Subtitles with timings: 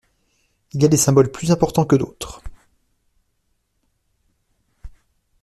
[0.73, 2.41] Il y a des symboles plus importants que d'autres.